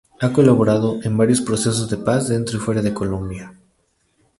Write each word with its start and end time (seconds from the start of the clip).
Ha 0.19 0.33
colaborado 0.33 0.97
en 1.03 1.15
varios 1.15 1.41
procesos 1.41 1.87
de 1.87 1.97
paz 1.97 2.27
dentro 2.27 2.57
y 2.57 2.59
fuera 2.59 2.81
de 2.81 2.91
Colombia. 2.91 3.53